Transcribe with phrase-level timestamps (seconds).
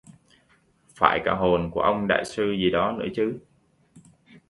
[0.95, 3.39] Phải cả hồn của ông đại sư gì đó nữa chứ